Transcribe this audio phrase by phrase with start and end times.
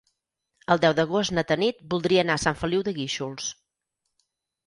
[0.75, 3.51] El deu d'agost na Tanit voldria anar a Sant Feliu de Guíxols.